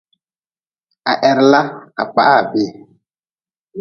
[1.07, 1.61] Ha heri la
[1.95, 2.69] ha kpah ha bii.